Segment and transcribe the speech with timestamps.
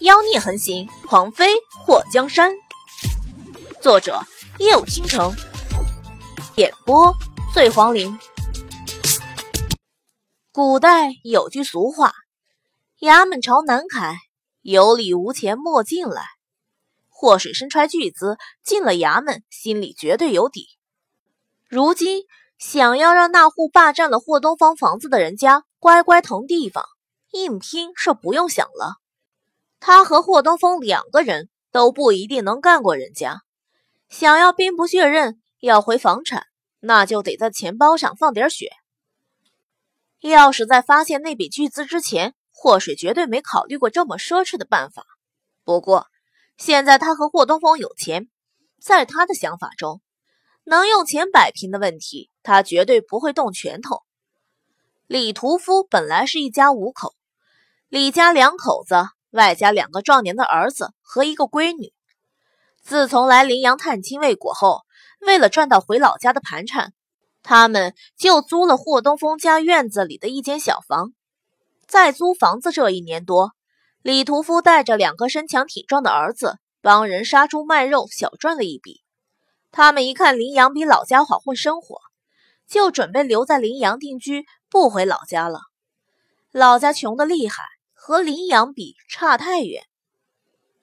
[0.00, 1.46] 妖孽横行，狂妃
[1.86, 2.52] 祸江山。
[3.80, 4.20] 作者：
[4.58, 5.32] 夜舞倾城，
[6.56, 7.14] 演播：
[7.54, 8.18] 醉黄林。
[10.52, 12.12] 古代有句俗话
[13.00, 14.16] ：“衙门朝南开，
[14.62, 16.24] 有理无钱莫进来。”
[17.08, 20.66] 祸水身揣巨资进了衙门，心里绝对有底。
[21.68, 22.24] 如今
[22.58, 26.84] 想要让那户霸占了霍东方房子的人家乖乖腾地方，
[27.30, 28.96] 硬拼是不用想了。
[29.86, 33.42] 他和霍东风两个人都不一定能干过人家。
[34.08, 36.46] 想要兵不血刃要回房产，
[36.80, 38.70] 那就得在钱包上放点血。
[40.20, 45.04] 要是在发现那笔巨资之前，霍水绝对没考虑过这么奢侈的办法。
[45.64, 46.06] 不过
[46.56, 48.30] 现在他和霍东风有钱，
[48.80, 50.00] 在他的想法中，
[50.64, 54.00] 能用钱摆平的问题，他绝对不会动拳头。
[55.06, 57.14] 李屠夫本来是一家五口，
[57.90, 58.94] 李家两口子。
[59.34, 61.92] 外加两个壮年的儿子和一个闺女。
[62.82, 64.82] 自从来临阳探亲未果后，
[65.20, 66.92] 为了赚到回老家的盘缠，
[67.42, 71.12] 他们就租了霍东风家院子里的一间小房。
[71.86, 73.52] 在租房子这一年多，
[74.02, 79.02] 李屠夫带着两个身强体壮的儿子，帮人杀猪卖肉，小赚了一笔。
[79.72, 81.98] 他们一看林阳比老家好混生活，
[82.68, 85.60] 就准备留在临阳定居，不回老家了。
[86.52, 87.64] 老家穷得厉害。
[88.06, 89.86] 和林阳比差太远。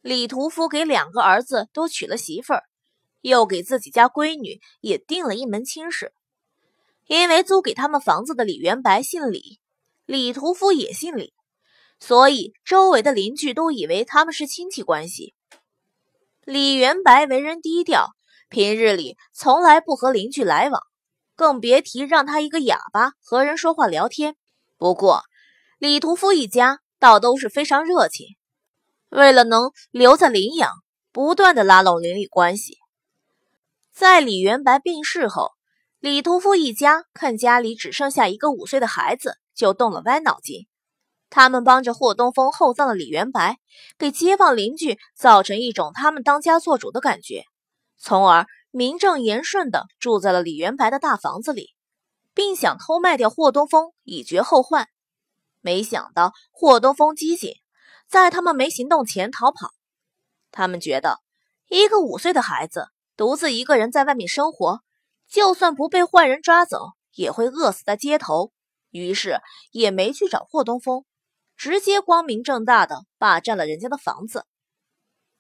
[0.01, 2.63] 李屠夫给两个儿子都娶了媳妇儿，
[3.21, 6.15] 又给自己家闺女也定了一门亲事。
[7.05, 9.59] 因为租给他们房子的李元白姓李，
[10.07, 11.35] 李屠夫也姓李，
[11.99, 15.35] 所以周围的邻居都以为他们是亲戚关系。
[16.43, 18.15] 李元白为人低调，
[18.49, 20.81] 平日里从来不和邻居来往，
[21.35, 24.35] 更别提让他一个哑巴和人说话聊天。
[24.79, 25.21] 不过，
[25.77, 26.79] 李屠夫一家。
[27.01, 28.27] 倒都是非常热情，
[29.09, 30.69] 为了能留在林阳，
[31.11, 32.77] 不断的拉拢邻里关系。
[33.91, 35.49] 在李元白病逝后，
[35.99, 40.67] 李屠夫一家看家里只剩下一个五岁的孩子，就动了歪脑筋。
[41.31, 43.57] 他们帮着霍东风厚葬了李元白，
[43.97, 47.45] 给街坊邻居造成一种他们当家做主的感觉，
[47.97, 51.73] 从而名正言顺的住在了李元白的大房子里，
[52.35, 54.87] 并想偷卖掉霍东风以绝后患。
[55.61, 57.53] 没想到霍东风机警，
[58.09, 59.69] 在他们没行动前逃跑。
[60.51, 61.19] 他们觉得
[61.69, 64.81] 一个五岁的孩子独自一个人在外面生活，
[65.29, 68.51] 就算不被坏人抓走，也会饿死在街头。
[68.89, 69.39] 于是
[69.71, 71.05] 也没去找霍东风，
[71.55, 74.45] 直接光明正大的霸占了人家的房子。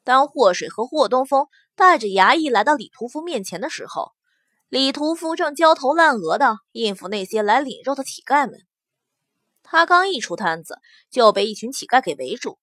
[0.03, 4.13] 当霍水和霍东风带着衙役来到李屠夫面前的时候，
[4.69, 8.61] 李屠夫正焦头烂额的应付那些来领肉的乞丐们。
[9.71, 12.59] 他刚一出摊子，就被一群乞丐给围住，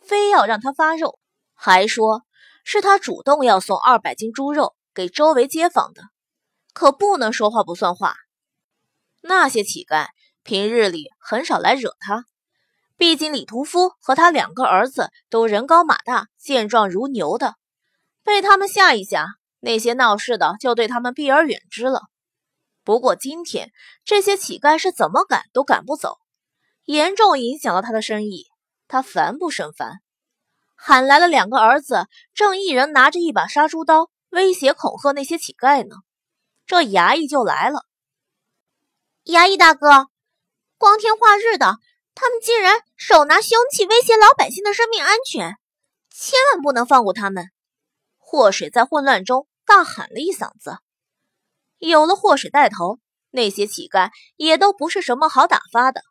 [0.00, 1.18] 非要让他发肉，
[1.54, 2.22] 还说
[2.62, 6.02] 是他主动要送二百斤猪肉给周围街坊的，
[6.72, 8.14] 可不能说话不算话。
[9.22, 10.06] 那些乞丐
[10.44, 12.26] 平日里很少来惹他，
[12.96, 17.56] 毕竟李屠夫和他两个儿子都人高马大、健壮如牛的，
[18.22, 19.26] 被他们吓一吓，
[19.58, 22.02] 那些闹事的就对他们避而远之了。
[22.84, 23.72] 不过今天
[24.04, 26.18] 这些乞丐是怎么赶都赶不走。
[26.84, 28.46] 严重影响了他的生意，
[28.88, 30.00] 他烦不胜烦，
[30.74, 35.96] 喊来了两个儿子，正一人拿着一把杀猪刀威胁恐吓那些乞丐呢。
[36.66, 37.84] 这衙役就来了，
[39.26, 40.08] 衙役大哥，
[40.78, 41.78] 光天化日的，
[42.14, 45.56] 他们竟然手拿凶器威胁老百姓的生命安全，
[46.10, 47.50] 千万不能放过他们！
[48.18, 50.78] 祸水在混乱中大喊了一嗓子。
[51.78, 52.98] 有了祸水带头，
[53.30, 56.02] 那些乞丐也都不是什么好打发的。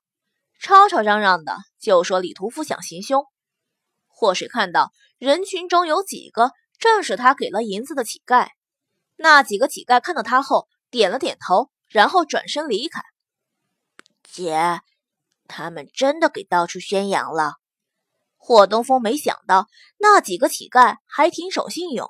[0.61, 3.25] 吵吵嚷嚷的就说李屠夫想行凶，
[4.07, 8.47] 或是看到人群中有几个正是他给了银子的乞丐，
[9.15, 13.01] 那几个乞丐看到他后点了点头，然后转身离开。
[14.21, 14.81] 姐，
[15.47, 17.55] 他们真的给到处宣扬了。
[18.37, 19.67] 霍东风没想到
[19.97, 22.07] 那几个乞丐还挺守信用，